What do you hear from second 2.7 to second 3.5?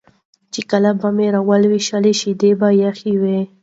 یې یخې وې